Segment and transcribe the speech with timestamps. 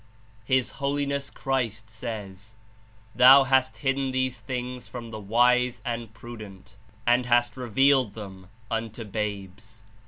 [0.45, 2.55] His Holiness Christ says:
[3.13, 9.03] 'Thou hast hidden these things from the wise and prudent, and hast revealed them unto
[9.05, 9.83] babes.'